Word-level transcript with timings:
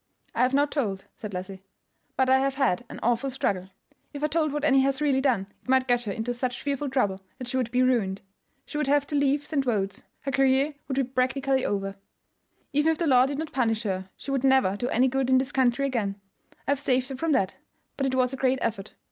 "I 0.33 0.41
have 0.41 0.55
not 0.55 0.71
told," 0.71 1.05
said 1.15 1.31
Leslie; 1.31 1.61
"but 2.17 2.27
I 2.27 2.39
have 2.39 2.55
had 2.55 2.83
an 2.89 2.99
awful 3.03 3.29
struggle. 3.29 3.69
If 4.15 4.23
I 4.23 4.27
told 4.29 4.51
what 4.51 4.63
Annie 4.65 4.81
has 4.81 4.99
really 4.99 5.21
done 5.21 5.45
it 5.61 5.69
might 5.69 5.87
get 5.87 6.05
her 6.05 6.11
into 6.11 6.33
such 6.33 6.59
fearful 6.63 6.89
trouble 6.89 7.21
that 7.37 7.47
she 7.47 7.57
would 7.57 7.69
be 7.69 7.83
ruined. 7.83 8.23
She 8.65 8.79
would 8.79 8.87
have 8.87 9.05
to 9.05 9.15
leave 9.15 9.45
St. 9.45 9.63
Wode's; 9.63 10.01
her 10.21 10.31
career 10.31 10.73
would 10.87 10.97
be 10.97 11.03
practically 11.03 11.63
over. 11.63 11.97
Even 12.73 12.93
if 12.93 12.97
the 12.97 13.05
law 13.05 13.27
did 13.27 13.37
not 13.37 13.51
punish 13.53 13.83
her, 13.83 14.09
she 14.17 14.31
would 14.31 14.43
never 14.43 14.75
do 14.75 14.89
any 14.89 15.07
good 15.07 15.29
in 15.29 15.37
this 15.37 15.51
country 15.51 15.85
again. 15.85 16.19
I 16.67 16.71
have 16.71 16.79
saved 16.79 17.09
her 17.09 17.15
from 17.15 17.31
that; 17.33 17.57
but 17.95 18.07
it 18.07 18.15
was 18.15 18.33
a 18.33 18.37
great 18.37 18.57
effort. 18.59 18.95